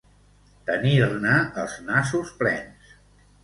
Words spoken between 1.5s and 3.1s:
els nassos plens.